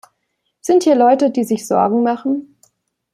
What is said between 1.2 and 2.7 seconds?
die sich Sorgen machen?